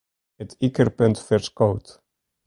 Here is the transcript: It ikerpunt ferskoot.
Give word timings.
It 0.43 0.51
ikerpunt 0.67 1.21
ferskoot. 1.27 1.87